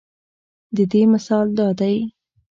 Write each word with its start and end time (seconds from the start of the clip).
د 0.75 0.77
دې 0.91 1.01
مثال 1.13 1.47
دا 1.57 1.67
دے 1.79 1.95